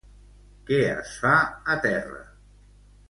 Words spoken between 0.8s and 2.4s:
es fa a terra?